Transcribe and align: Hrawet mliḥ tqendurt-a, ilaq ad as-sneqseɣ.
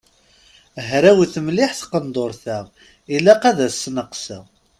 Hrawet 0.89 1.35
mliḥ 1.45 1.71
tqendurt-a, 1.75 2.57
ilaq 3.15 3.41
ad 3.49 3.59
as-sneqseɣ. 3.67 4.43